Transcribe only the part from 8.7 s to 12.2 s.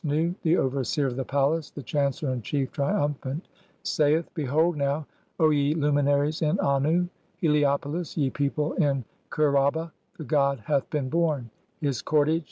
'in (2) Kher aba, the god hath been born; his